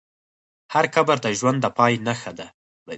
[0.73, 2.47] هر قبر د ژوند د پای نښه ده.